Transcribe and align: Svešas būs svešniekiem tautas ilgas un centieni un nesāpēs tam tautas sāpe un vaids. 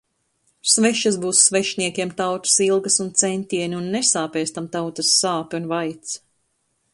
Svešas 0.75 1.17
būs 1.25 1.41
svešniekiem 1.49 2.13
tautas 2.21 2.55
ilgas 2.67 2.97
un 3.05 3.11
centieni 3.25 3.77
un 3.81 3.93
nesāpēs 3.97 4.55
tam 4.57 4.71
tautas 4.79 5.13
sāpe 5.21 5.61
un 5.61 5.69
vaids. 5.75 6.17